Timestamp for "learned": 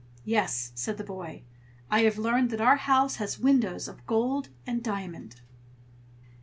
2.17-2.49